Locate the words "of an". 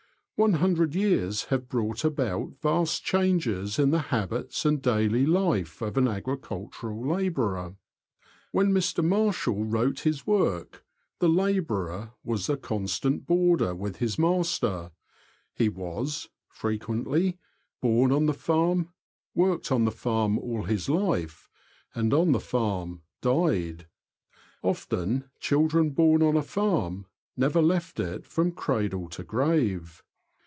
5.83-6.07